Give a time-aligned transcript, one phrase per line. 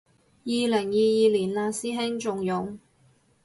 [0.03, 0.91] 二零二二年
[1.53, 2.79] 嘞師兄，仲用